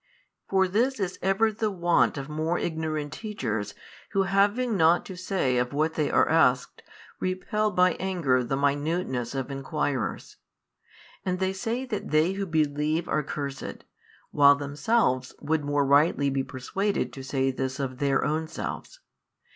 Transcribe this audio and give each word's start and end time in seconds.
For 0.49 0.67
this 0.67 0.99
is 0.99 1.19
ever 1.21 1.51
the 1.53 1.69
wont 1.69 2.17
of 2.17 2.27
more 2.27 2.57
ignorant 2.57 3.13
teachers 3.13 3.75
who 4.13 4.23
having 4.23 4.75
nought 4.75 5.05
to 5.05 5.15
say 5.15 5.57
of 5.57 5.73
what 5.73 5.93
they 5.93 6.09
are 6.09 6.27
asked, 6.27 6.81
repel 7.19 7.69
by 7.69 7.93
anger 7.99 8.43
the 8.43 8.57
minuteness 8.57 9.35
of 9.35 9.51
enquirers. 9.51 10.37
And 11.23 11.37
they 11.37 11.53
say 11.53 11.85
that 11.85 12.09
they 12.09 12.31
who 12.33 12.47
believe 12.47 13.07
are 13.07 13.21
cursed, 13.21 13.83
while 14.31 14.55
themselves 14.55 15.35
would 15.39 15.63
more 15.63 15.85
rightly 15.85 16.31
be 16.31 16.41
persuaded 16.43 17.13
to 17.13 17.23
say 17.23 17.51
this 17.51 17.79
of 17.79 17.99
their 17.99 18.25
own 18.25 18.47
selves. 18.47 19.01